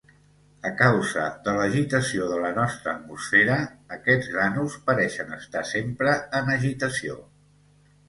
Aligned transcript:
A 0.69 0.69
causa 0.77 1.25
de 1.47 1.53
l'agitació 1.57 2.31
de 2.31 2.39
la 2.45 2.51
nostra 2.57 2.95
atmosfera, 2.95 3.59
aquests 3.99 4.33
grànuls 4.39 4.81
pareixen 4.91 5.41
estar 5.41 5.67
sempre 5.77 6.21
en 6.43 6.55
agitació. 6.61 7.25